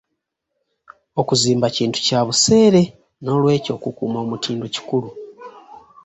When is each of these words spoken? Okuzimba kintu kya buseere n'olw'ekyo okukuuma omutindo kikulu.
Okuzimba 1.21 1.67
kintu 1.75 1.97
kya 2.05 2.19
buseere 2.27 2.81
n'olw'ekyo 3.23 3.71
okukuuma 3.77 4.17
omutindo 4.25 4.65
kikulu. 4.73 5.09